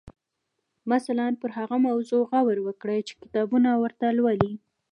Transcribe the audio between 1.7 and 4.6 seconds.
موضوع غور وکړئ چې کتاب ورته لولئ.